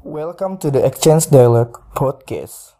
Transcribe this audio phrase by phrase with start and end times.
[0.00, 2.72] Welcome to the Exchange Dialogue Podcast.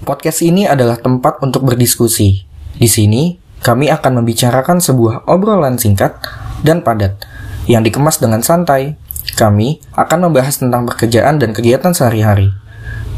[0.00, 2.48] Podcast ini adalah tempat untuk berdiskusi.
[2.72, 6.24] Di sini, kami akan membicarakan sebuah obrolan singkat
[6.64, 7.20] dan padat
[7.68, 8.96] yang dikemas dengan santai.
[9.36, 12.61] Kami akan membahas tentang pekerjaan dan kegiatan sehari-hari.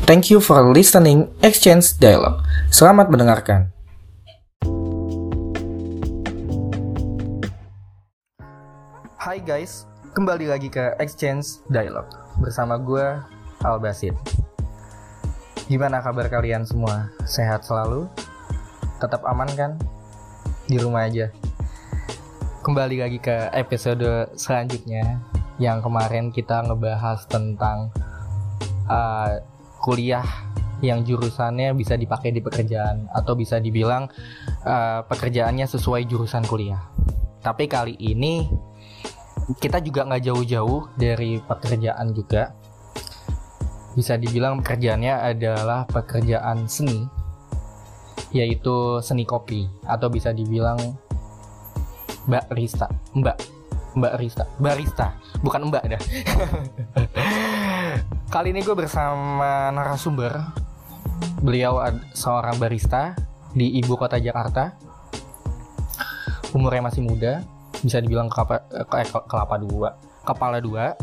[0.05, 2.45] Thank you for listening Exchange Dialogue.
[2.69, 3.73] Selamat mendengarkan.
[9.17, 13.17] Hai guys, kembali lagi ke Exchange Dialogue bersama gue
[13.65, 14.13] Al Basit.
[15.73, 17.09] Gimana kabar kalian semua?
[17.25, 18.05] Sehat selalu?
[19.01, 19.81] Tetap aman kan?
[20.69, 21.33] Di rumah aja.
[22.61, 25.17] Kembali lagi ke episode selanjutnya
[25.57, 27.89] yang kemarin kita ngebahas tentang
[28.85, 29.54] uh,
[29.85, 30.25] kuliah
[30.81, 34.09] yang jurusannya bisa dipakai di pekerjaan atau bisa dibilang
[34.65, 36.81] uh, pekerjaannya sesuai jurusan kuliah.
[37.45, 38.49] Tapi kali ini
[39.61, 42.57] kita juga nggak jauh-jauh dari pekerjaan juga.
[43.93, 47.07] Bisa dibilang pekerjaannya adalah pekerjaan seni,
[48.35, 50.81] yaitu seni kopi atau bisa dibilang
[52.27, 53.39] mbak Rista, mbak
[53.95, 56.03] mbak Rista, barista, bukan mbak dah.
[58.31, 60.39] Kali ini gue bersama narasumber.
[61.45, 61.79] Beliau
[62.17, 63.15] seorang barista
[63.55, 64.75] di ibu kota Jakarta.
[66.55, 67.43] Umurnya masih muda,
[67.83, 70.95] bisa dibilang kelapa, eh, kelapa dua, kepala dua.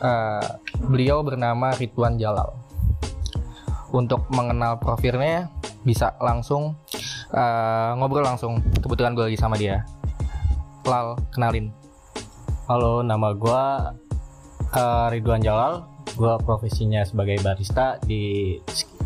[0.00, 0.40] Uh,
[0.88, 2.56] beliau bernama Ridwan Jalal.
[3.92, 5.52] Untuk mengenal profilnya
[5.84, 6.76] bisa langsung
[7.36, 8.64] uh, ngobrol langsung.
[8.80, 9.84] Kebetulan gue lagi sama dia.
[10.88, 11.68] Lal, kenalin.
[12.64, 13.64] Halo, nama gue
[14.74, 15.86] uh, Ridwan Jalal.
[16.10, 18.56] Gue profesinya sebagai barista di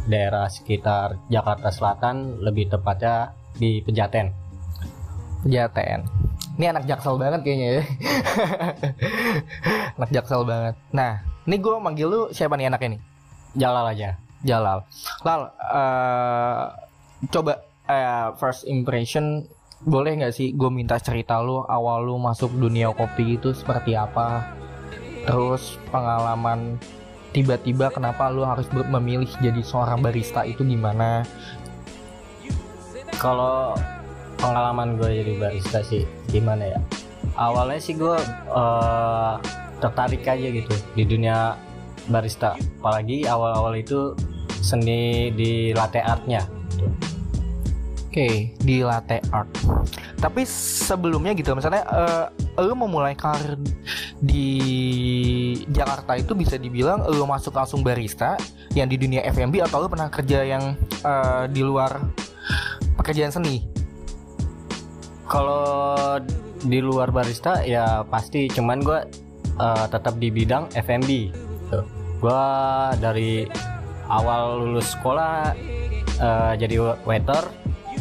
[0.09, 4.33] daerah sekitar Jakarta Selatan, lebih tepatnya di Pejaten.
[5.45, 6.01] Pejaten.
[6.55, 7.85] Ini anak jaksel banget kayaknya ya.
[10.01, 10.75] anak jaksel banget.
[10.95, 12.99] Nah, ini gue manggil lu siapa nih anak ini?
[13.59, 14.17] Jalal aja.
[14.45, 14.87] Jalal.
[15.27, 16.63] Lal, uh,
[17.29, 17.53] coba
[17.89, 19.45] uh, first impression
[19.85, 24.57] boleh nggak sih gue minta cerita lu awal lu masuk dunia kopi itu seperti apa?
[25.25, 26.77] Terus pengalaman
[27.35, 31.25] tiba-tiba kenapa lu harus memilih jadi seorang barista itu gimana?
[33.19, 33.73] Kalau
[34.37, 36.79] pengalaman gue jadi barista sih gimana ya?
[37.35, 38.15] Awalnya sih gue
[38.53, 39.35] uh,
[39.83, 41.59] tertarik aja gitu di dunia
[42.07, 42.55] barista.
[42.79, 44.15] Apalagi awal-awal itu
[44.61, 46.45] seni di latte artnya.
[46.73, 46.87] Gitu.
[46.87, 49.51] Oke, okay, di latte art.
[50.23, 52.27] Tapi sebelumnya gitu, misalnya uh,
[52.59, 53.59] lu memulai karir
[54.23, 54.55] di
[55.75, 58.39] Jakarta itu bisa dibilang lu masuk langsung barista
[58.79, 61.99] yang di dunia F&B atau lu pernah kerja yang uh, di luar
[62.99, 63.67] pekerjaan seni?
[65.27, 66.21] Kalau
[66.65, 68.99] di luar barista ya pasti, cuman gue
[69.59, 70.71] uh, tetap di bidang.
[70.71, 71.81] Gitu.
[72.23, 72.45] Gue
[73.03, 73.49] dari
[74.09, 75.57] awal lulus sekolah
[76.21, 76.77] uh, jadi
[77.09, 77.45] waiter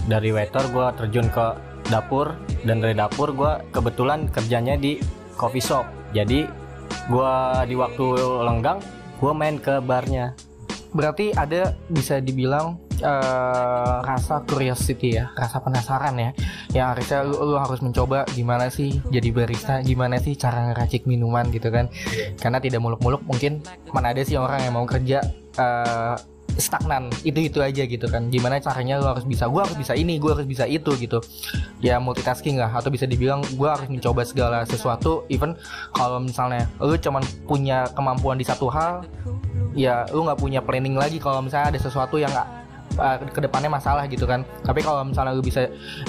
[0.07, 1.45] dari waiter gue terjun ke
[1.89, 4.99] dapur dan dari dapur gue kebetulan kerjanya di
[5.35, 5.85] coffee shop.
[6.13, 6.45] Jadi
[7.09, 7.33] gue
[7.67, 8.05] di waktu
[8.45, 8.79] lenggang
[9.19, 10.35] gue main ke barnya.
[10.93, 16.31] Berarti ada bisa dibilang uh, rasa curiosity ya rasa penasaran ya.
[16.73, 21.49] Yang harusnya lu, lu harus mencoba gimana sih jadi barista gimana sih cara ngeracik minuman
[21.49, 21.89] gitu kan.
[22.37, 25.25] Karena tidak muluk-muluk mungkin mana ada sih orang yang mau kerja
[25.57, 26.15] uh,
[26.57, 27.09] stagnan.
[27.25, 28.29] Itu itu aja gitu kan.
[28.29, 31.19] Gimana caranya lo harus bisa gue harus bisa ini gue harus bisa itu gitu.
[31.81, 32.69] Ya multitasking lah.
[32.69, 35.25] Atau bisa dibilang gue harus mencoba segala sesuatu.
[35.29, 35.57] Even
[35.95, 39.05] kalau misalnya lo cuman punya kemampuan di satu hal
[39.73, 42.49] ya lo nggak punya planning lagi kalau misalnya ada sesuatu yang nggak
[43.01, 44.45] uh, ke depannya masalah gitu kan.
[44.61, 45.65] Tapi kalau misalnya lo bisa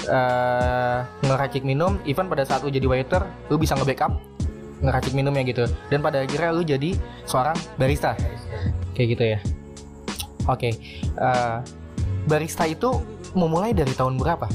[0.08, 4.12] uh, ngeracik minum even pada saat lo jadi waiter lo bisa nge-backup
[4.84, 5.64] ngeracik minumnya gitu.
[5.88, 6.92] Dan pada akhirnya lo jadi
[7.24, 8.12] seorang barista.
[8.94, 9.40] Kayak gitu ya
[10.44, 10.72] Oke, okay.
[11.16, 11.64] uh,
[12.28, 13.00] barista itu
[13.32, 14.48] memulai dari tahun berapa?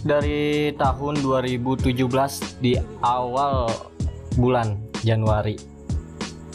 [0.00, 1.92] Dari tahun 2017
[2.64, 3.68] di awal
[4.40, 5.60] bulan Januari.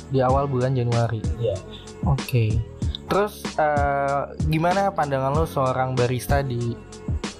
[0.10, 1.22] Di awal bulan Januari.
[1.38, 1.54] Iya.
[1.54, 1.60] Yeah.
[2.10, 2.22] Oke.
[2.26, 2.50] Okay.
[3.06, 6.74] Terus uh, gimana pandangan lo seorang barista di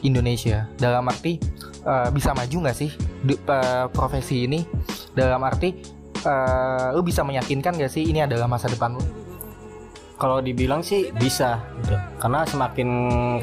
[0.06, 0.70] Indonesia?
[0.78, 1.42] Dalam arti
[1.90, 2.94] uh, bisa maju nggak sih
[3.26, 4.62] di, uh, profesi ini?
[5.18, 5.74] Dalam arti
[6.22, 9.25] uh, lo bisa meyakinkan gak sih ini adalah masa depan lo?
[10.16, 11.96] Kalau dibilang sih bisa gitu.
[12.24, 12.90] karena semakin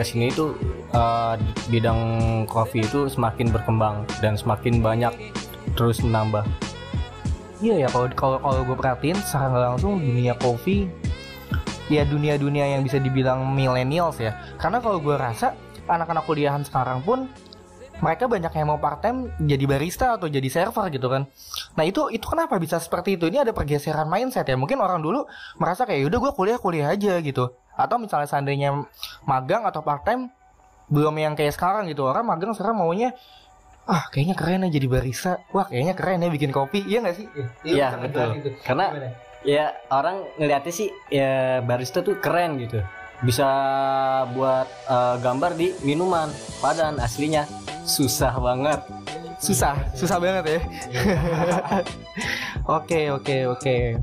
[0.00, 0.56] ke sini itu
[0.96, 1.36] uh,
[1.68, 2.00] bidang
[2.48, 5.12] kopi itu semakin berkembang dan semakin banyak
[5.76, 6.44] terus menambah
[7.60, 10.88] iya ya kalau kalau kalau gue perhatiin secara langsung dunia kopi
[11.92, 15.52] ya dunia-dunia yang bisa dibilang millennials ya karena kalau gue rasa
[15.92, 17.28] anak-anak kuliahan sekarang pun
[18.02, 21.30] mereka banyak yang mau part time jadi barista atau jadi server gitu kan.
[21.78, 23.30] Nah itu itu kenapa bisa seperti itu?
[23.30, 24.58] Ini ada pergeseran mindset ya.
[24.58, 25.22] Mungkin orang dulu
[25.62, 27.54] merasa kayak udah gue kuliah kuliah aja gitu.
[27.78, 28.74] Atau misalnya seandainya
[29.22, 30.34] magang atau part time
[30.90, 32.02] belum yang kayak sekarang gitu.
[32.02, 33.14] Orang magang sekarang maunya
[33.86, 35.32] ah kayaknya keren ya jadi barista.
[35.54, 36.82] Wah kayaknya keren ya bikin kopi.
[36.82, 37.26] Iya gak sih?
[37.62, 38.28] Iya betul.
[38.42, 38.50] Gitu.
[38.66, 39.10] Karena Gimana?
[39.46, 39.64] ya
[39.94, 42.82] orang ngeliatnya sih ya barista tuh keren gitu
[43.22, 43.48] bisa
[44.34, 46.28] buat uh, gambar di minuman.
[46.58, 47.46] Padahal aslinya.
[47.82, 48.78] Susah banget.
[49.42, 50.60] Susah susah banget ya.
[52.78, 53.98] Oke oke oke.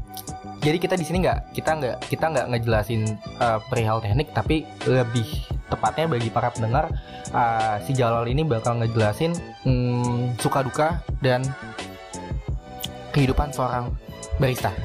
[0.60, 3.08] Jadi kita di sini nggak kita nggak kita nggak ngejelasin
[3.40, 5.24] uh, perihal teknik tapi lebih
[5.72, 6.92] tepatnya bagi para pendengar
[7.32, 9.32] uh, si Jalal ini bakal ngejelasin
[9.64, 11.48] um, suka duka dan
[13.16, 13.96] kehidupan seorang
[14.44, 14.76] barista.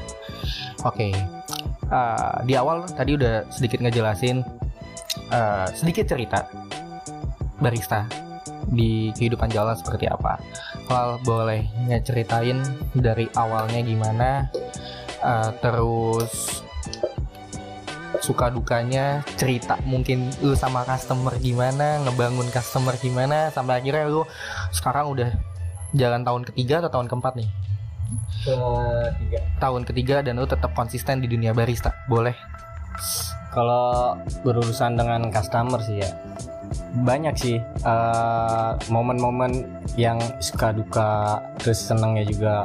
[0.87, 1.11] Oke.
[1.11, 1.44] okay.
[1.89, 4.41] Uh, di awal tadi udah sedikit ngejelasin
[5.31, 6.47] uh, sedikit cerita
[7.59, 8.05] barista
[8.65, 10.41] di kehidupan jalan seperti apa.
[10.89, 11.65] Val boleh
[12.01, 12.61] ceritain
[12.93, 14.49] dari awalnya gimana
[15.21, 16.61] uh, terus
[18.21, 24.23] suka dukanya cerita mungkin lu sama customer gimana ngebangun customer gimana sampai akhirnya lu
[24.73, 25.29] sekarang udah
[25.93, 27.49] jalan tahun ketiga atau tahun keempat nih
[28.45, 29.39] ketiga.
[29.57, 31.93] Tahun ketiga dan lu tetap konsisten di dunia barista.
[32.05, 32.35] Boleh?
[33.51, 36.11] Kalau berurusan dengan customer sih ya
[36.95, 39.67] banyak sih eh, momen-momen
[39.99, 42.55] yang suka duka terus senangnya juga.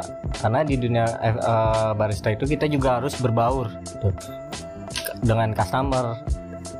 [0.40, 4.08] Karena di dunia uh, barista itu kita juga harus berbaur gitu,
[5.20, 6.16] dengan customer.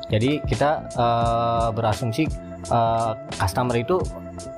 [0.09, 2.25] Jadi kita uh, berasumsi
[2.71, 4.01] uh, customer itu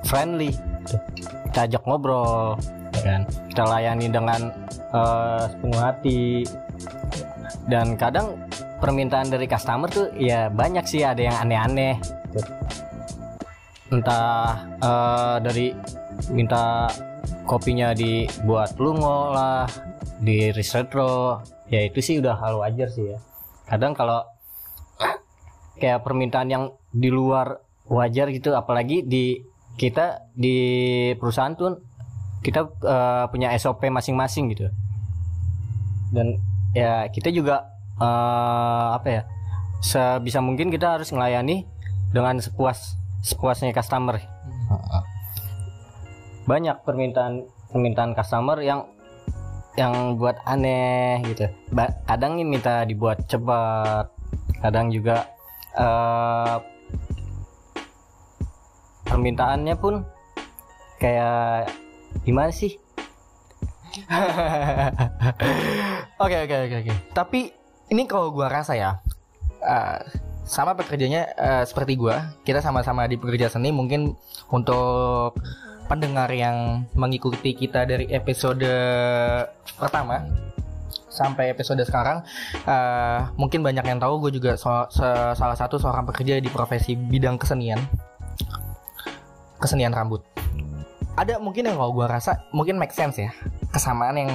[0.08, 0.54] friendly.
[0.84, 1.00] Gitu.
[1.48, 2.60] kita ajak ngobrol
[3.04, 3.28] kan?
[3.52, 4.48] Kita layani dengan
[4.96, 6.48] uh, sepenuh hati.
[7.68, 8.40] Dan kadang
[8.80, 12.00] permintaan dari customer tuh ya banyak sih ada yang aneh-aneh.
[13.92, 15.76] Entah uh, dari
[16.32, 16.88] minta
[17.44, 19.68] kopinya dibuat lungo lah
[20.20, 23.18] di ristretro ya itu sih udah hal wajar sih ya.
[23.68, 24.24] Kadang kalau
[25.80, 29.40] kayak permintaan yang di luar wajar gitu apalagi di
[29.74, 30.56] kita di
[31.18, 31.93] perusahaan tuh
[32.44, 34.68] kita uh, punya SOP masing-masing gitu.
[36.12, 36.38] Dan
[36.76, 39.22] ya kita juga uh, apa ya
[39.80, 41.64] sebisa mungkin kita harus melayani
[42.12, 44.20] dengan sepuas sepuasnya customer.
[46.44, 48.84] Banyak permintaan permintaan customer yang
[49.80, 51.48] yang buat aneh gitu.
[52.04, 54.12] Kadang nih minta dibuat cepat
[54.62, 55.28] kadang juga
[55.76, 56.56] uh,
[59.04, 60.00] permintaannya pun
[60.96, 61.68] kayak
[62.22, 62.78] gimana sih?
[66.24, 66.92] Oke oke oke oke.
[67.14, 67.40] Tapi
[67.90, 68.98] ini kalau gua rasa ya
[69.62, 69.98] uh,
[70.46, 74.14] sama pekerjanya uh, seperti gua kita sama-sama di pekerja seni mungkin
[74.50, 75.38] untuk
[75.86, 78.64] pendengar yang mengikuti kita dari episode
[79.76, 80.24] pertama
[81.12, 82.26] sampai episode sekarang
[82.66, 85.06] uh, mungkin banyak yang tahu gue juga so, se
[85.38, 87.78] salah satu seorang pekerja di profesi bidang kesenian.
[89.62, 90.43] Kesenian rambut
[91.14, 93.30] ada mungkin yang kalau gue rasa mungkin make sense ya.
[93.70, 94.30] Kesamaan yang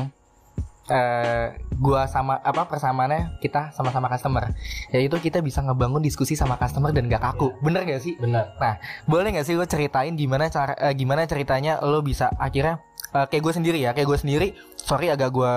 [0.89, 1.47] uh,
[1.79, 4.51] gua sama apa persamaannya kita sama-sama customer.
[4.91, 7.53] Yaitu kita bisa ngebangun diskusi sama customer dan gak kaku.
[7.63, 8.17] Bener gak sih?
[8.17, 8.51] Bener.
[8.57, 12.81] Nah boleh gak sih lo ceritain gimana cara uh, gimana ceritanya lo bisa akhirnya
[13.13, 14.47] uh, kayak gue sendiri ya kayak gue sendiri.
[14.75, 15.53] Sorry agak gue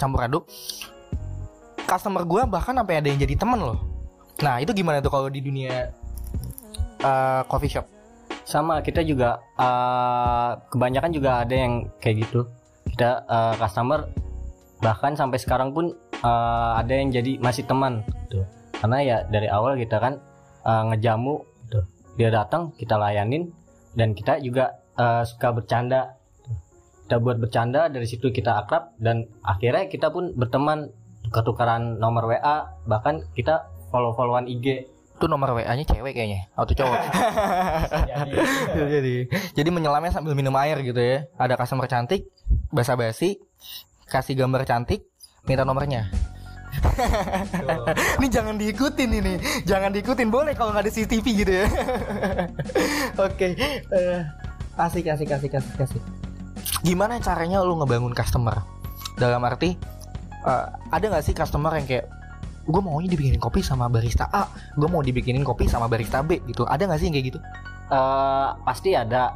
[0.00, 0.44] campur aduk.
[1.88, 3.78] Customer gue bahkan sampai ada yang jadi temen loh.
[4.42, 5.92] Nah itu gimana tuh kalau di dunia
[7.02, 7.97] uh, coffee shop
[8.48, 12.48] sama kita juga uh, kebanyakan juga ada yang kayak gitu.
[12.88, 14.08] Kita uh, customer
[14.80, 15.92] bahkan sampai sekarang pun
[16.24, 18.48] uh, ada yang jadi masih teman gitu.
[18.72, 20.16] Karena ya dari awal kita kan
[20.64, 21.84] uh, ngejamu gitu.
[22.16, 23.52] dia datang kita layanin
[23.92, 26.16] dan kita juga uh, suka bercanda.
[27.04, 30.88] Kita buat bercanda dari situ kita akrab dan akhirnya kita pun berteman.
[31.28, 34.88] Tukar-tukaran nomor WA bahkan kita follow-followan IG
[35.18, 36.98] itu nomor WA-nya cewek kayaknya atau cowok.
[38.08, 38.36] Jadi,
[38.78, 39.14] jadi.
[39.58, 41.26] Jadi menyelamnya sambil minum air gitu ya.
[41.34, 42.30] Ada customer cantik
[42.70, 43.42] basa-basi
[44.06, 45.02] kasih gambar cantik
[45.42, 46.06] minta nomornya.
[48.22, 49.34] Ini jangan diikutin ini.
[49.66, 51.66] Jangan diikutin boleh kalau nggak ada CCTV gitu ya.
[53.18, 53.82] Oke okay.
[53.90, 54.20] uh, eh,
[54.78, 56.02] asik asik asik asik asik.
[56.86, 58.62] Gimana caranya lu ngebangun customer?
[59.18, 59.74] Dalam arti
[60.46, 62.06] uh, ada nggak sih customer yang kayak
[62.68, 64.44] gue maunya dibikinin kopi sama barista A
[64.76, 66.68] gue mau dibikinin kopi sama barista B gitu.
[66.68, 67.38] Ada nggak sih yang kayak gitu?
[67.88, 69.32] Uh, pasti ada.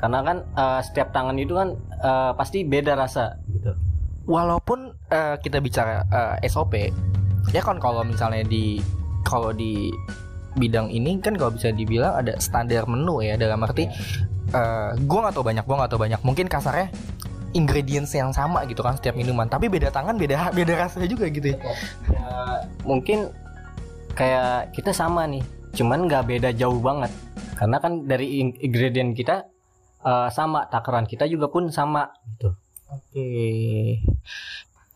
[0.00, 3.76] Karena kan uh, setiap tangan itu kan uh, pasti beda rasa gitu.
[4.24, 6.90] Walaupun uh, kita bicara uh, SOP
[7.52, 8.80] ya kan kalau misalnya di
[9.22, 9.92] kalau di
[10.56, 13.88] bidang ini kan kalau bisa dibilang ada standar menu ya dalam arti
[14.52, 16.20] eh gue nggak tahu banyak gue nggak tahu banyak.
[16.24, 16.88] Mungkin kasarnya
[17.52, 19.48] ingredients yang sama gitu kan setiap minuman.
[19.48, 21.58] Tapi beda tangan beda beda rasanya juga gitu ya.
[22.08, 22.28] Ya,
[22.84, 23.32] mungkin
[24.12, 27.12] kayak kita sama nih cuman nggak beda jauh banget.
[27.56, 29.46] Karena kan dari in- ingredient kita
[30.02, 32.52] eh, sama takaran kita juga pun sama gitu.
[32.92, 33.28] Oke.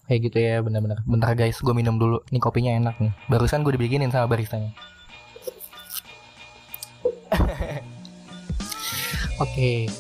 [0.07, 1.03] Kayak gitu ya benar-benar.
[1.09, 2.23] Bentar guys gue minum dulu.
[2.31, 3.13] Nih kopinya enak nih.
[3.27, 4.71] Barusan gue dibikinin sama baristanya.
[9.37, 9.91] Oke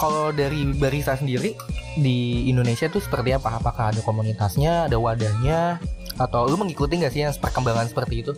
[0.00, 1.52] kalau dari barista sendiri
[2.00, 3.60] di Indonesia tuh seperti apa?
[3.60, 5.76] Apakah ada komunitasnya ada wadahnya?
[6.16, 8.32] Atau lu mengikuti nggak sih yang perkembangan seperti itu?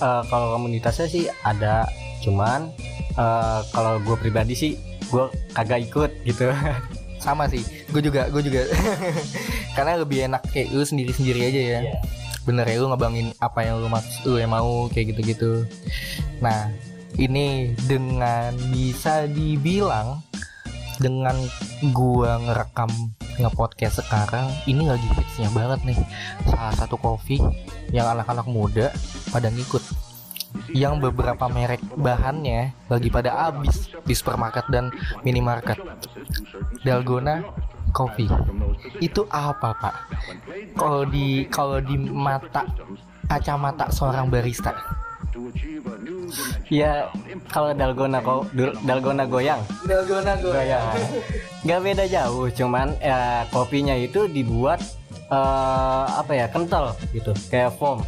[0.00, 1.84] Eh, kalau komunitasnya sih ada
[2.24, 2.72] cuman
[3.20, 4.72] eh, kalau gue pribadi sih
[5.12, 6.48] gue kagak ikut gitu.
[7.24, 7.60] Sama sih
[7.92, 8.64] gue juga gue juga.
[9.76, 11.80] Karena lebih enak kayak lu sendiri sendiri aja ya.
[11.84, 12.00] Iya.
[12.48, 15.52] bener ya lu ngebangin apa yang lu maksud lu yang mau kayak gitu gitu
[16.40, 16.72] nah
[17.20, 20.24] ini dengan bisa dibilang
[20.98, 21.34] dengan
[21.94, 22.90] gua ngerekam
[23.38, 25.98] nge-podcast sekarang ini lagi hitsnya banget nih.
[26.50, 27.38] Salah satu kopi
[27.94, 28.90] yang anak-anak muda
[29.30, 29.80] pada ngikut.
[30.72, 34.90] Yang beberapa merek bahannya lagi pada habis di supermarket dan
[35.22, 35.78] minimarket.
[36.82, 37.46] Dalgona
[37.94, 38.28] Coffee.
[39.00, 39.94] Itu apa pak?
[40.76, 42.66] Kalau di kalau di mata
[43.28, 44.72] kacamata seorang barista
[46.68, 47.08] ya
[47.48, 48.48] kalau dalgona kok
[48.84, 49.60] dalgona goyang.
[49.88, 50.84] Dalgona goyang.
[51.64, 54.80] Nggak beda jauh cuman ya kopinya itu dibuat
[55.32, 58.04] eh, apa ya kental gitu kayak foam.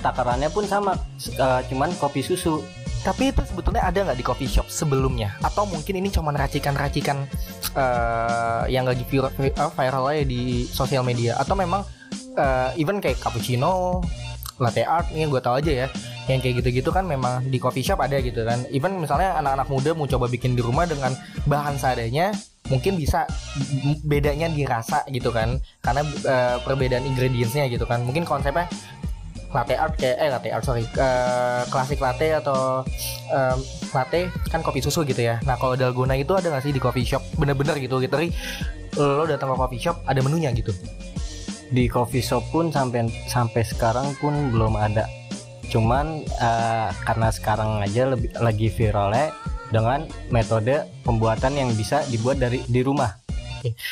[0.00, 2.60] Takarannya pun sama eh, cuman kopi susu.
[3.00, 5.32] Tapi itu sebetulnya ada nggak di coffee shop sebelumnya?
[5.40, 7.24] Atau mungkin ini cuman racikan-racikan
[7.72, 9.32] eh, yang lagi viral,
[9.72, 11.40] viral aja di sosial media?
[11.40, 11.80] Atau memang
[12.36, 14.04] eh, even kayak cappuccino,
[14.60, 15.86] latte art ini gue tahu aja ya,
[16.28, 18.62] yang kayak gitu-gitu kan memang di coffee shop ada gitu kan.
[18.68, 21.16] Even misalnya anak-anak muda mau coba bikin di rumah dengan
[21.48, 22.36] bahan seadanya,
[22.68, 23.24] mungkin bisa
[24.04, 28.04] bedanya dirasa gitu kan, karena eh, perbedaan ingredientsnya gitu kan.
[28.04, 28.68] Mungkin konsepnya
[29.50, 32.86] latte art kayak eh latte art sorry eh, klasik latte atau
[33.34, 33.58] em,
[33.90, 35.42] latte kan kopi susu gitu ya.
[35.42, 37.24] Nah kalau dalgona itu ada nggak sih di coffee shop?
[37.34, 37.98] Bener-bener gitu.
[37.98, 38.14] Gitu
[38.98, 40.74] lo datang ke coffee shop ada menunya gitu
[41.70, 45.06] di coffee shop pun sampai sampai sekarang pun belum ada.
[45.70, 49.30] Cuman eh, karena sekarang aja lebih lagi viralnya
[49.70, 53.14] dengan metode pembuatan yang bisa dibuat dari di rumah.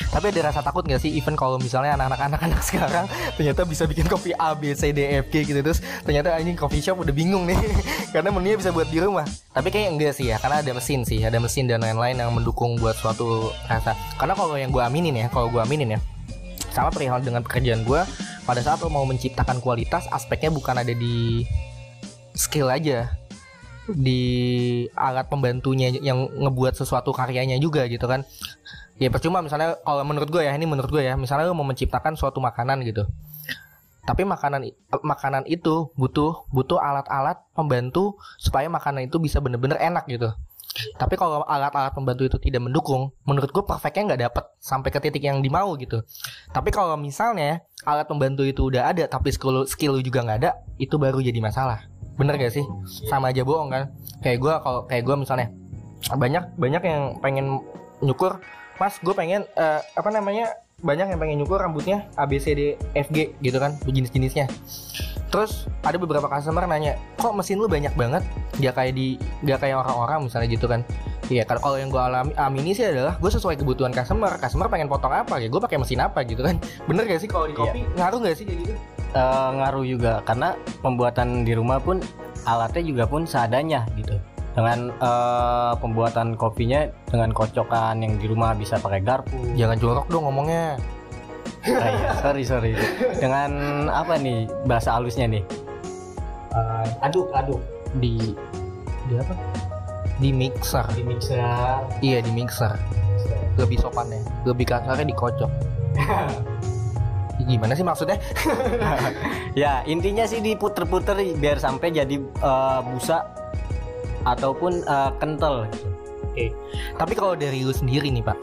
[0.08, 3.04] Tapi ada rasa takut nggak sih even kalau misalnya anak-anak anak-anak sekarang
[3.36, 6.80] ternyata bisa bikin kopi A B C D F G gitu terus ternyata anjing coffee
[6.80, 7.56] shop udah bingung nih.
[8.16, 9.28] Karena menunya bisa buat di rumah.
[9.52, 12.80] Tapi kayak enggak sih ya karena ada mesin sih ada mesin dan lain-lain yang mendukung
[12.80, 13.92] buat suatu rasa.
[14.16, 16.00] Karena kalau yang gue aminin ya kalau gue aminin ya
[16.78, 18.00] sama perihal dengan pekerjaan gue
[18.46, 21.42] pada saat lo mau menciptakan kualitas aspeknya bukan ada di
[22.38, 23.10] skill aja.
[23.88, 24.22] Di
[24.92, 28.22] alat pembantunya yang ngebuat sesuatu karyanya juga gitu kan.
[29.00, 32.14] Ya percuma misalnya kalau menurut gue ya ini menurut gue ya misalnya lo mau menciptakan
[32.14, 33.08] suatu makanan gitu.
[34.04, 40.08] Tapi makanan i- makanan itu butuh butuh alat-alat pembantu supaya makanan itu bisa bener-bener enak
[40.08, 40.32] gitu
[40.96, 45.22] tapi kalau alat-alat pembantu itu tidak mendukung menurut gue perfectnya nggak dapet sampai ke titik
[45.24, 46.02] yang dimau gitu.
[46.50, 50.94] Tapi kalau misalnya alat pembantu itu udah ada tapi skill skill juga nggak ada itu
[50.98, 51.86] baru jadi masalah.
[52.18, 52.66] Bener gak sih?
[53.06, 53.94] Sama aja bohong kan?
[54.20, 55.48] Kayak gue kalau kayak gue misalnya
[56.10, 57.46] banyak banyak yang pengen
[58.02, 58.42] nyukur.
[58.78, 62.62] Mas gue pengen eh, apa namanya banyak yang pengen nyukur rambutnya A B C D
[62.94, 64.46] F G gitu kan jenis-jenisnya
[65.28, 68.22] terus ada beberapa customer nanya kok mesin lu banyak banget
[68.62, 70.82] gak kayak di gak kayak orang-orang misalnya gitu kan
[71.28, 74.40] Iya, kalau kalau yang gue alami amini sih adalah gue sesuai kebutuhan customer.
[74.40, 76.56] Customer pengen potong apa ya, gue pakai mesin apa gitu kan.
[76.88, 77.68] Bener gak sih kalau di Iya.
[77.68, 78.74] kopi ngaruh gak sih kayak gitu?
[79.12, 82.00] Eh, ngaruh juga karena pembuatan di rumah pun
[82.48, 84.16] alatnya juga pun seadanya gitu
[84.58, 90.26] dengan eh, pembuatan kopinya dengan kocokan yang di rumah bisa pakai garpu Jangan jorok dong
[90.26, 90.74] ngomongnya.
[91.68, 92.72] Ah, iya, sorry sorry
[93.22, 93.50] dengan
[93.86, 95.44] apa nih bahasa halusnya nih
[96.48, 97.60] Eh, aduk aduk
[98.02, 98.34] Di
[99.06, 99.34] di apa?
[100.18, 100.86] Di mixer.
[100.96, 102.74] di mixer Iya di mixer.
[103.54, 105.50] Lebih sopannya, lebih kasarnya dikocok.
[107.48, 108.18] Gimana sih maksudnya?
[109.62, 113.37] ya intinya sih diputer-puter biar sampai jadi eh, busa
[114.28, 115.88] ataupun eh, kental gitu.
[116.94, 118.38] Tapi kalau dari lu sendiri nih pak,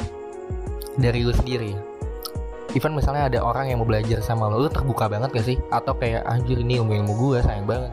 [0.95, 1.71] dari lu sendiri,
[2.73, 5.57] even misalnya ada orang yang mau belajar sama lo, lu terbuka banget gak sih?
[5.69, 7.91] Atau kayak anjir ini ilmu ilmu gue sayang banget.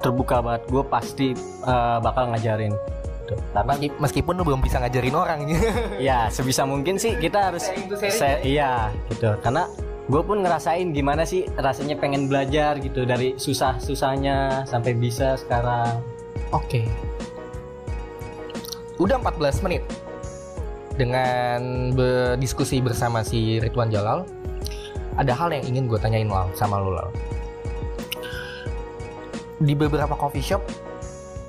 [0.00, 1.26] terbuka banget gue pasti
[1.62, 2.76] eh, bakal ngajarin
[3.24, 5.48] Tuh, karena Meski- Meskipun lu belum bisa ngajarin orang.
[5.96, 7.72] ya sebisa mungkin sih kita harus
[8.44, 9.64] iya gitu karena
[10.04, 16.04] gue pun ngerasain gimana sih rasanya pengen belajar gitu dari susah susahnya sampai bisa sekarang
[16.52, 16.84] Oke.
[19.02, 19.82] Udah 14 menit
[20.94, 24.22] dengan berdiskusi bersama si Ridwan Jalal.
[25.18, 27.10] Ada hal yang ingin gue tanyain Lal sama Lal.
[29.62, 30.62] Di beberapa coffee shop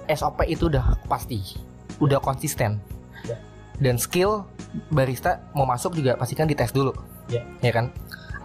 [0.05, 1.41] SOP itu udah pasti,
[1.97, 2.77] udah konsisten.
[3.25, 3.37] Ya.
[3.81, 4.45] Dan skill
[4.93, 6.93] barista mau masuk juga pastikan dites dulu.
[7.29, 7.41] Ya.
[7.61, 7.89] Ya kan?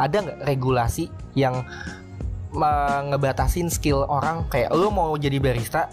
[0.01, 1.65] Ada nggak regulasi yang
[3.09, 5.87] ngebatasin skill orang kayak lu mau jadi barista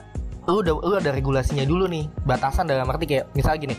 [0.47, 3.75] lu udah lu ada regulasinya dulu nih batasan dalam arti kayak misalnya gini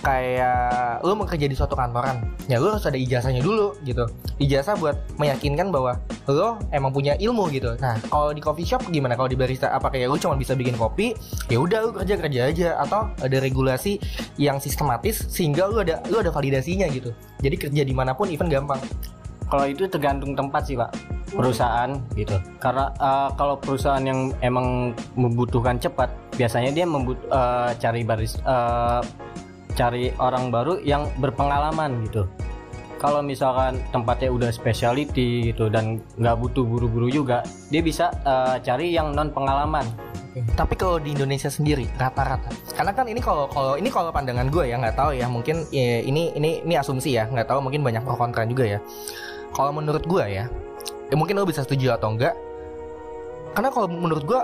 [0.00, 4.06] kayak lu mau kerja di suatu kantoran ya lu harus ada ijazahnya dulu gitu.
[4.38, 5.98] Ijazah buat meyakinkan bahwa
[6.30, 7.74] lu emang punya ilmu gitu.
[7.82, 9.18] Nah kalau di coffee shop gimana?
[9.18, 11.18] Kalau di barista apa kayak lu cuma bisa bikin kopi
[11.50, 12.68] ya udah lu kerja kerja aja.
[12.78, 13.98] Atau ada regulasi
[14.38, 17.10] yang sistematis sehingga lu ada lu ada validasinya gitu.
[17.42, 18.78] Jadi kerja di mana pun even gampang
[19.50, 20.92] kalau itu tergantung tempat sih pak.
[21.34, 22.38] Perusahaan gitu.
[22.62, 26.06] Karena eh, kalau perusahaan yang emang membutuhkan cepat
[26.38, 29.00] biasanya dia membut eh, cari baris eh,
[29.74, 32.30] cari orang baru yang berpengalaman gitu.
[33.02, 38.94] Kalau misalkan tempatnya udah specialty gitu dan nggak butuh buru-buru juga dia bisa eh, cari
[38.94, 39.84] yang non pengalaman
[40.58, 44.66] Tapi kalau di Indonesia sendiri rata-rata, karena kan ini kalau kalau ini kalau pandangan gue
[44.66, 48.02] ya nggak tahu ya mungkin ya, ini ini ini asumsi ya nggak tahu mungkin banyak
[48.02, 48.82] pro kontra juga ya.
[49.54, 50.50] Kalau menurut gue ya,
[51.08, 52.34] ya mungkin lo bisa setuju atau enggak.
[53.54, 54.40] Karena kalau menurut gue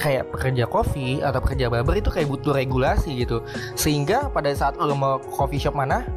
[0.00, 3.44] kayak pekerja kopi atau pekerja barber itu kayak butuh regulasi gitu,
[3.76, 6.08] sehingga pada saat lo mau coffee shop mana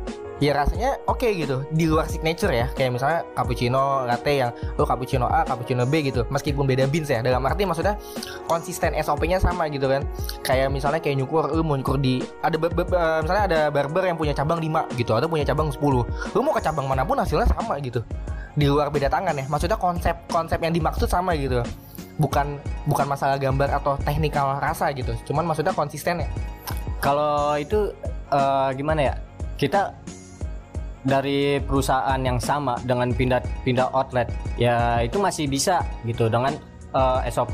[0.42, 1.62] ya rasanya oke gitu.
[1.70, 2.68] Di luar signature ya.
[2.74, 6.26] Kayak misalnya cappuccino latte yang lo cappuccino A cappuccino B gitu.
[6.30, 7.22] Meskipun beda beans ya.
[7.22, 8.00] Dalam arti maksudnya
[8.50, 10.02] konsisten SOP-nya sama gitu kan.
[10.42, 14.04] Kayak misalnya kayak nyukur lu mau nyukur di ada be- be- eh, misalnya ada barber
[14.10, 15.12] yang punya cabang 5 gitu.
[15.14, 15.82] Atau punya cabang 10
[16.34, 18.02] lu mau ke cabang mana pun hasilnya sama gitu.
[18.54, 19.46] Di luar beda tangan ya.
[19.50, 21.62] Maksudnya konsep konsep yang dimaksud sama gitu.
[22.22, 25.18] Bukan bukan masalah gambar atau teknikal rasa gitu.
[25.26, 26.30] Cuman maksudnya konsisten ya.
[27.00, 27.92] Kalau itu
[28.32, 29.16] eh, gimana ya?
[29.54, 29.94] Kita
[31.04, 36.56] dari perusahaan yang sama dengan pindah pindah outlet ya itu masih bisa gitu dengan
[36.96, 37.54] eh, SOP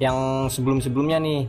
[0.00, 1.42] yang sebelum-sebelumnya nih.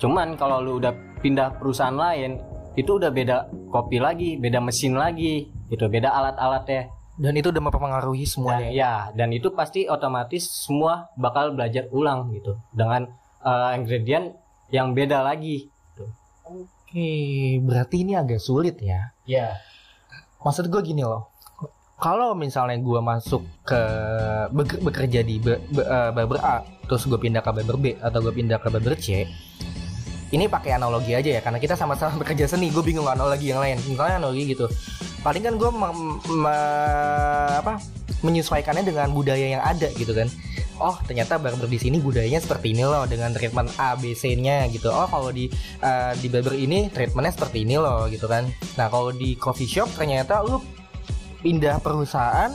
[0.00, 2.40] Cuman kalau lu udah pindah perusahaan lain
[2.72, 3.36] itu udah beda
[3.68, 6.88] kopi lagi, beda mesin lagi, gitu, beda alat-alatnya.
[7.20, 12.32] dan itu udah mempengaruhi Dan, semuanya ya, dan itu pasti otomatis semua bakal belajar ulang
[12.32, 13.04] gitu dengan
[13.44, 14.32] eh, ingredient
[14.72, 15.68] yang beda lagi.
[16.48, 17.08] oke
[17.62, 19.60] berarti ini agak sulit ya Ya.
[20.40, 21.28] Maksud gue gini loh.
[22.00, 23.80] Kalau misalnya gue masuk ke
[24.50, 28.18] beker- bekerja di be- be- eh, barber A terus gue pindah ke barber B atau
[28.18, 29.28] gue pindah ke barber C
[30.30, 33.76] ini pakai analogi aja ya karena kita sama-sama bekerja seni gue bingung analogi yang lain.
[33.84, 34.64] Misalnya analogi gitu
[35.20, 35.70] paling kan gue
[37.56, 37.76] apa
[38.20, 40.28] menyesuaikannya dengan budaya yang ada gitu kan.
[40.80, 44.64] Oh ternyata barber di sini budayanya seperti ini loh dengan treatment A B C nya
[44.72, 44.88] gitu.
[44.88, 45.52] Oh kalau di
[45.84, 48.48] eh, di barber ini treatmentnya seperti ini loh gitu kan.
[48.80, 50.64] Nah kalau di coffee shop ternyata lu
[51.44, 52.52] pindah perusahaan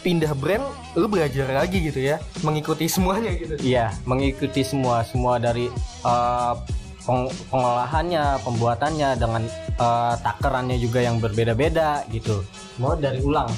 [0.00, 0.64] pindah brand
[0.96, 3.54] lu belajar lagi gitu ya mengikuti semuanya gitu.
[3.60, 5.68] Iya, mengikuti semua semua dari
[6.02, 9.42] peng- pengolahannya, pembuatannya dengan
[9.74, 12.42] eh, takarannya juga yang berbeda-beda gitu.
[12.76, 13.50] Semua dari ulang.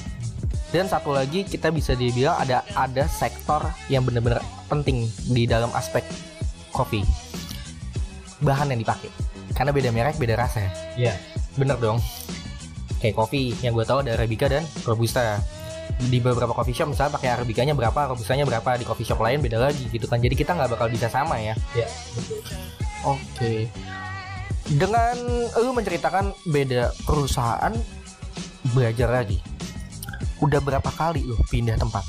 [0.70, 6.02] dan satu lagi kita bisa dibilang ada ada sektor yang benar-benar penting di dalam aspek
[6.74, 7.06] kopi
[8.42, 9.06] bahan yang dipakai
[9.54, 11.14] karena beda merek beda rasa ya Iya.
[11.54, 12.02] bener dong
[12.98, 15.38] kayak kopi yang gue tahu ada arabica dan robusta
[16.02, 19.62] di beberapa coffee shop misalnya pakai arabicanya berapa robustanya berapa di coffee shop lain beda
[19.62, 21.86] lagi gitu kan jadi kita nggak bakal bisa sama ya Iya.
[23.04, 23.68] Oke.
[24.64, 25.16] Dengan
[25.60, 27.72] lu menceritakan beda perusahaan
[28.72, 29.38] belajar lagi.
[30.40, 32.04] Udah berapa kali lu pindah tempat?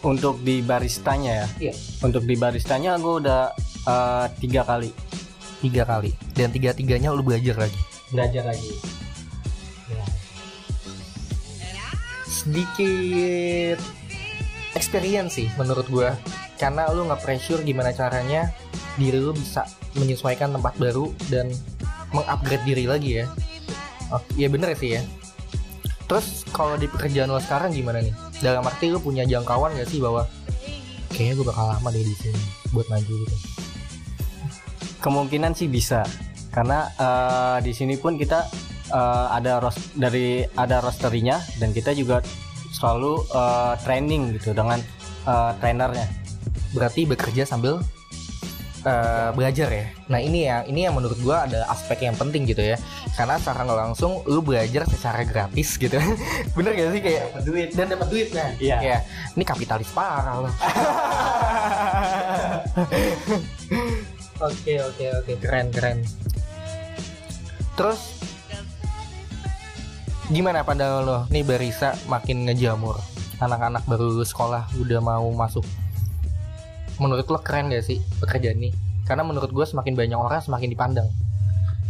[0.00, 1.70] Untuk di baristanya ya.
[1.70, 1.74] Iya.
[2.06, 3.52] Untuk di baristanya gue udah
[3.84, 4.90] eh, tiga kali.
[5.60, 6.14] Tiga kali.
[6.32, 7.80] Dan tiga tiganya lu belajar lagi?
[8.14, 9.00] Belajar lagi.
[12.40, 13.76] sedikit
[14.72, 16.16] experience sih menurut gua.
[16.56, 18.52] Karena lu nggak pressure gimana caranya
[18.96, 19.64] diri lu bisa
[19.98, 21.50] menyesuaikan tempat baru dan
[22.14, 23.26] mengupgrade diri lagi ya.
[24.10, 25.02] Oh, iya bener sih ya.
[26.10, 28.10] Terus kalau di pekerjaan lo sekarang gimana nih?
[28.42, 30.26] Dalam arti lu punya jangkauan gak sih bahwa
[31.14, 32.42] kayaknya gue bakal lama deh di sini
[32.74, 33.36] buat maju gitu?
[34.98, 36.02] Kemungkinan sih bisa.
[36.50, 38.42] Karena eh, di sini pun kita
[38.90, 42.18] eh, ada ros dari ada rosterinya dan kita juga
[42.74, 44.82] selalu eh, training gitu dengan
[45.26, 46.06] eh, trainernya.
[46.70, 47.82] berarti bekerja sambil
[48.84, 49.86] eh, belajar ya.
[50.08, 52.76] Nah ini ya, ini yang menurut gua ada aspek yang penting gitu ya.
[53.16, 55.96] Karena secara nggak langsung lu belajar secara gratis gitu.
[56.56, 58.50] Bener gak sih kayak duit dan dapat duit nah.
[58.56, 58.76] Iya.
[58.80, 58.98] Ya,
[59.36, 60.54] ini kapitalis parah loh.
[64.40, 66.00] Oke oke oke keren keren.
[67.76, 68.24] Terus
[70.32, 71.18] gimana pandangan lo?
[71.28, 72.96] Nih Barisa makin ngejamur.
[73.36, 75.64] Anak-anak baru sekolah udah mau masuk.
[77.00, 78.70] Menurut lo keren gak sih pekerjaan ini?
[79.08, 81.08] Karena menurut gue semakin banyak orang semakin dipandang.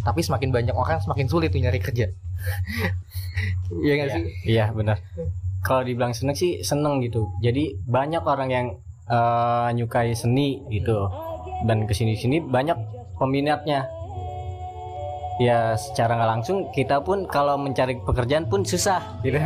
[0.01, 2.07] Tapi semakin banyak orang semakin sulit tuh nyari kerja.
[3.71, 4.25] Iya gak Iya, sih?
[4.45, 4.99] iya benar
[5.61, 8.67] kalau dibilang seneng sih seneng gitu jadi banyak orang yang
[9.07, 11.09] eh, nyukai seni gitu
[11.69, 12.77] dan ke sini sini banyak
[13.21, 13.85] peminatnya
[15.37, 19.37] ya secara nggak langsung kita pun kalau mencari pekerjaan pun susah gitu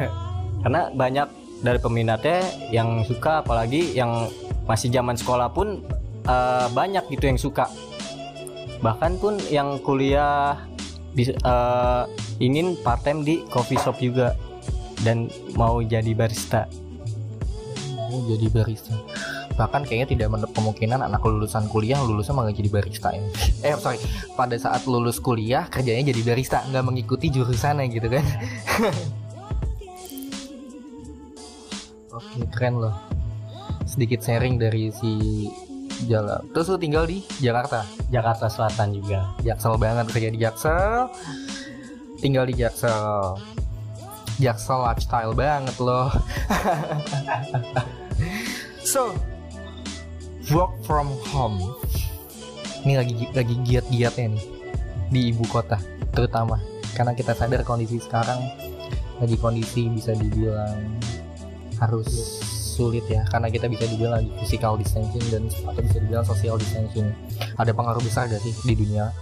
[0.63, 1.29] karena banyak
[1.63, 4.27] dari peminatnya yang suka apalagi yang
[4.65, 5.85] masih zaman sekolah pun
[6.25, 7.69] eh, banyak gitu yang suka.
[8.81, 10.61] Bahkan pun yang kuliah
[11.17, 12.03] bis- eh,
[12.43, 14.37] ingin part time di coffee shop juga
[15.05, 16.67] dan mau jadi barista.
[18.11, 18.95] Mau jadi barista.
[19.55, 23.23] Bahkan kayaknya tidak menutup kemungkinan anak lulusan kuliah lulusnya malah jadi barista ya.
[23.71, 24.03] eh sorry.
[24.35, 28.25] Pada saat lulus kuliah kerjanya jadi barista nggak mengikuti jurusannya gitu kan.
[32.15, 33.14] Oke keren loh
[33.95, 35.47] sedikit sharing dari si
[36.11, 36.43] Jala.
[36.51, 37.87] Terus lu tinggal di Jakarta?
[38.11, 39.31] Jakarta Selatan juga.
[39.47, 41.07] Jaksel banget kerja di Jaksel.
[42.19, 43.39] Tinggal di Jaksel.
[44.43, 46.11] Jaksel lifestyle banget loh.
[48.85, 49.17] So
[50.55, 51.59] work from home.
[52.85, 54.45] Ini lagi lagi giat-giatnya nih
[55.11, 55.81] di ibu kota
[56.13, 56.61] terutama.
[56.95, 58.39] Karena kita sadar kondisi sekarang
[59.19, 61.01] lagi kondisi bisa dibilang
[61.83, 62.39] harus
[62.75, 67.15] sulit ya karena kita bisa dibilang lagi physical distancing dan atau bisa dibilang social distancing.
[67.55, 69.15] Ada pengaruh besar gak sih di dunia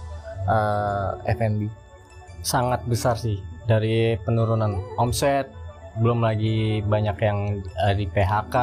[0.49, 1.69] eh, F&B
[2.43, 5.47] sangat besar sih dari penurunan omset
[6.01, 8.55] belum lagi banyak yang eh, di PHK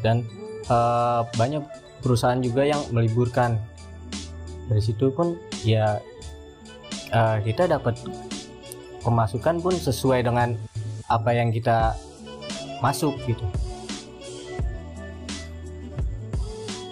[0.00, 0.24] dan
[0.66, 1.62] eh, banyak
[2.02, 3.60] perusahaan juga yang meliburkan.
[4.66, 6.00] Dari situ pun ya
[7.12, 8.00] eh, kita dapat
[9.04, 10.56] pemasukan pun sesuai dengan
[11.10, 11.92] apa yang kita
[12.82, 13.46] masuk gitu.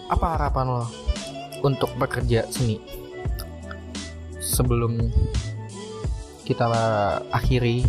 [0.07, 0.85] Apa harapan lo
[1.67, 2.79] untuk bekerja seni?
[4.39, 5.11] Sebelum
[6.47, 6.67] kita
[7.31, 7.83] akhiri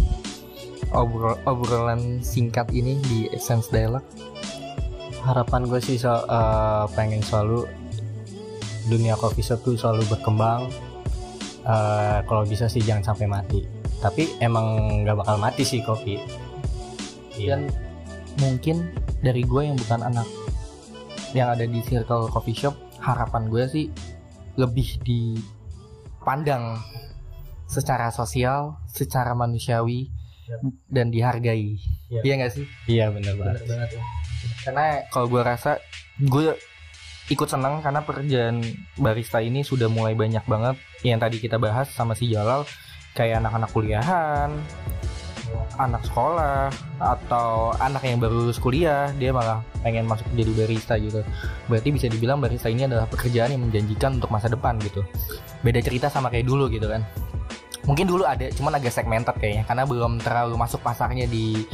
[0.94, 4.04] obrol obrolan singkat ini di Essence Dialog.
[5.22, 7.70] Harapan gue sih so- eh, pengen selalu
[8.90, 10.66] dunia coffee shop tuh selalu berkembang.
[11.62, 13.62] Eh, kalau bisa sih jangan sampai mati.
[14.02, 16.18] Tapi emang nggak bakal mati sih kopi.
[17.42, 17.58] Iya.
[17.58, 17.62] dan
[18.40, 18.88] mungkin
[19.20, 20.28] dari gue yang bukan anak
[21.32, 23.86] yang ada di circle coffee shop harapan gue sih
[24.56, 26.80] lebih dipandang
[27.66, 30.60] secara sosial secara manusiawi Ya.
[30.92, 31.80] dan dihargai
[32.12, 32.20] Ya.
[32.28, 34.04] iya nggak sih iya bener banget banget ya
[34.68, 35.80] karena kalau gue rasa
[36.20, 36.60] gue
[37.32, 38.60] ikut senang karena pekerjaan
[39.00, 40.76] barista ini sudah mulai banyak banget
[41.08, 42.68] yang tadi kita bahas sama si Jalal
[43.16, 44.52] kayak anak-anak kuliahan
[45.80, 51.26] anak sekolah atau anak yang baru lulus kuliah dia malah pengen masuk jadi barista gitu.
[51.68, 55.02] Berarti bisa dibilang barista ini adalah pekerjaan yang menjanjikan untuk masa depan gitu.
[55.66, 57.02] Beda cerita sama kayak dulu gitu kan.
[57.90, 61.66] Mungkin dulu ada cuman agak segmented kayaknya karena belum terlalu masuk pasarnya di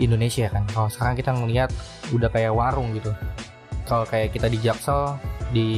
[0.00, 0.64] Indonesia kan.
[0.72, 1.70] Kalau sekarang kita ngelihat
[2.16, 3.12] udah kayak warung gitu.
[3.84, 5.68] Kalau kayak kita di Jaksel di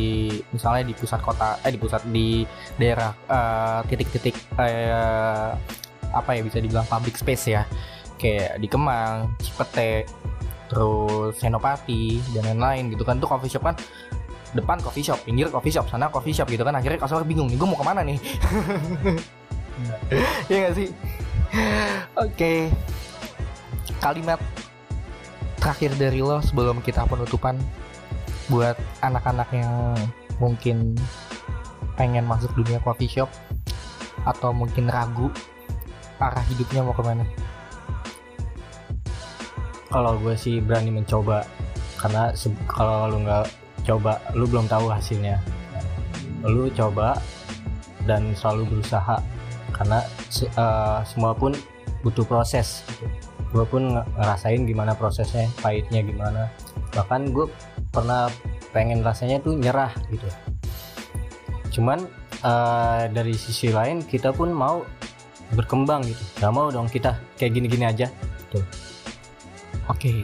[0.52, 2.44] misalnya di pusat kota eh di pusat di
[2.76, 5.50] daerah eh, titik-titik eh,
[6.12, 7.62] apa ya bisa dibilang public space ya.
[8.20, 10.06] Kayak di Kemang, Cipete,
[10.70, 13.18] terus Senopati dan lain-lain gitu kan.
[13.18, 13.76] Tuh coffee shop kan
[14.52, 16.76] depan coffee shop, pinggir coffee shop, sana coffee shop gitu kan.
[16.76, 18.18] Akhirnya customer bingung nih gue mau ke mana nih?
[20.50, 20.88] Iya gak sih?
[22.16, 22.68] Oke.
[23.98, 24.40] Kalimat
[25.58, 27.54] terakhir dari lo sebelum kita penutupan
[28.50, 29.94] Buat anak-anak yang
[30.42, 30.98] mungkin
[31.94, 33.30] pengen masuk dunia coffee shop
[34.26, 35.30] Atau mungkin ragu
[36.30, 37.24] arah hidupnya mau ke mana?
[39.92, 41.44] Kalau gue sih berani mencoba
[42.00, 42.32] karena
[42.64, 43.44] kalau lu nggak
[43.84, 45.36] coba lu belum tahu hasilnya.
[46.42, 47.18] Lu coba
[48.08, 49.20] dan selalu berusaha
[49.76, 50.00] karena
[50.32, 51.52] eh, semua pun
[52.02, 52.82] butuh proses.
[53.52, 56.48] Gue pun nge- ngerasain gimana prosesnya pahitnya gimana.
[56.96, 57.46] Bahkan gue
[57.92, 58.32] pernah
[58.72, 60.26] pengen rasanya tuh nyerah gitu.
[61.78, 62.02] Cuman
[62.42, 64.82] eh, dari sisi lain kita pun mau
[65.52, 68.08] berkembang gitu gak mau dong kita kayak gini-gini aja
[69.90, 70.22] Oke.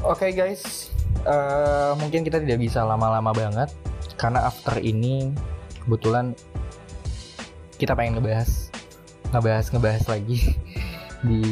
[0.00, 0.88] Oke guys,
[1.26, 3.68] eh, mungkin kita tidak bisa lama-lama banget
[4.16, 5.34] karena after ini
[5.84, 6.32] kebetulan
[7.76, 8.72] kita pengen ngebahas
[9.34, 10.56] ngebahas ngebahas lagi
[11.28, 11.42] di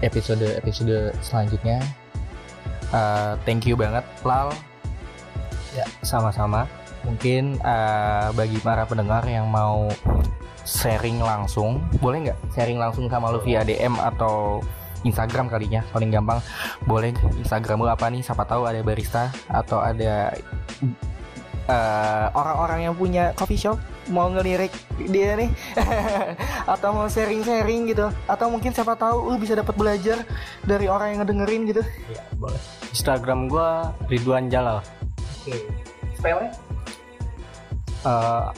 [0.00, 1.82] episode episode selanjutnya.
[2.94, 4.54] Eh, thank you banget Lal.
[5.74, 6.64] Ya, sama-sama.
[7.04, 9.90] Mungkin eh, bagi para pendengar yang mau
[10.64, 14.64] sharing langsung, boleh nggak sharing langsung sama lu via DM atau
[15.04, 15.84] Instagram kalinya?
[15.92, 16.40] Paling gampang
[16.88, 17.12] boleh.
[17.38, 18.24] Instagram lu apa nih?
[18.24, 20.32] Siapa tahu ada barista atau ada
[21.68, 23.76] eh, orang-orang yang punya coffee shop
[24.08, 25.52] mau ngelirik dia nih.
[26.72, 28.08] Atau mau sharing-sharing gitu.
[28.28, 30.24] Atau mungkin siapa tahu lu bisa dapat belajar
[30.64, 31.82] dari orang yang ngedengerin gitu.
[32.12, 32.60] Ya, boleh.
[32.92, 34.80] Instagram gua Ridwan Jalal.
[35.44, 35.84] oke
[36.16, 36.52] spellnya?
[38.04, 38.48] Eh,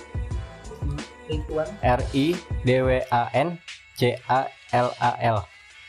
[1.27, 3.59] Ridwan R I D W A N
[3.99, 5.39] C A L A L.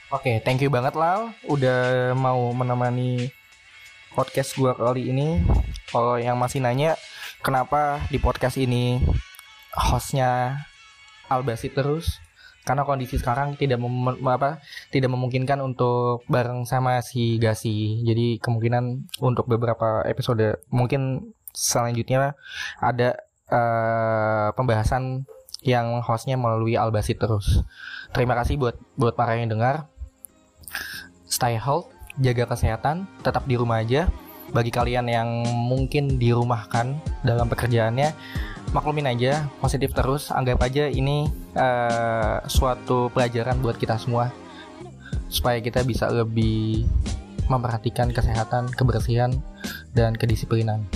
[0.09, 3.29] Oke, thank you banget Lal udah mau menemani
[4.15, 5.43] podcast gua kali ini.
[5.91, 6.97] Kalau yang masih nanya
[7.45, 9.03] kenapa di podcast ini
[9.75, 10.63] hostnya
[11.27, 12.17] Albasit terus?
[12.63, 14.59] Karena kondisi sekarang tidak mem- apa
[14.91, 18.03] tidak memungkinkan untuk bareng sama si Gasi.
[18.03, 22.35] Jadi kemungkinan untuk beberapa episode mungkin selanjutnya
[22.83, 25.25] ada eh, pembahasan
[25.65, 27.65] yang hostnya melalui Albasit terus.
[28.13, 29.89] Terima kasih buat buat para yang dengar
[31.27, 34.07] stay health, jaga kesehatan, tetap di rumah aja.
[34.47, 38.15] Bagi kalian yang mungkin dirumahkan dalam pekerjaannya,
[38.71, 40.31] maklumin aja, positif terus.
[40.31, 44.31] Anggap aja ini eh, suatu pelajaran buat kita semua,
[45.27, 46.87] supaya kita bisa lebih
[47.51, 49.35] memperhatikan kesehatan, kebersihan,
[49.91, 50.87] dan kedisiplinan.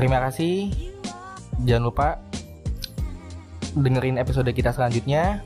[0.00, 0.89] Terima kasih.
[1.64, 2.08] Jangan lupa
[3.74, 5.42] dengerin episode kita selanjutnya.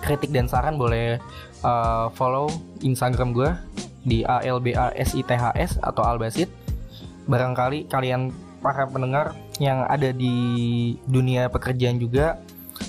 [0.00, 1.20] Kritik dan saran boleh
[1.60, 2.48] uh, follow
[2.80, 3.50] Instagram gue
[4.04, 6.48] di ALBASITHS atau Albasit.
[7.28, 8.32] Barangkali kalian
[8.64, 10.36] para pendengar yang ada di
[11.08, 12.40] dunia pekerjaan juga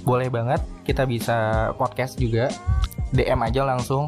[0.07, 2.47] boleh banget kita bisa podcast juga
[3.11, 4.07] DM aja langsung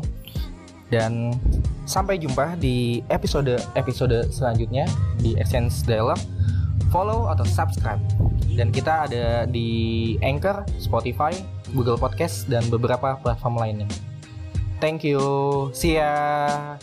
[0.87, 1.35] dan
[1.83, 4.87] sampai jumpa di episode episode selanjutnya
[5.19, 6.21] di Essence Dialogue
[6.93, 7.97] follow atau subscribe
[8.53, 11.33] dan kita ada di Anchor, Spotify,
[11.73, 13.89] Google Podcast dan beberapa platform lainnya.
[14.77, 15.19] Thank you.
[15.73, 16.77] See ya.